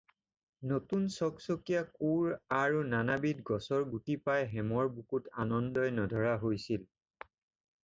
নতুন 0.69 1.03
চকচকীয়া 1.17 1.81
কোৰ 1.97 2.31
আৰু 2.61 2.81
নানাবিধ 2.95 3.45
গছৰ 3.51 3.87
গুটি 3.93 4.17
পাই 4.31 4.49
হেমৰ 4.55 4.91
বুকুত 4.97 5.31
আনন্দই 5.47 5.95
নধৰা 6.01 6.35
হৈছে। 6.49 6.83